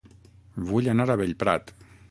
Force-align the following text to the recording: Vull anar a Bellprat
Vull 0.69 0.89
anar 0.95 1.07
a 1.09 1.19
Bellprat 1.23 1.75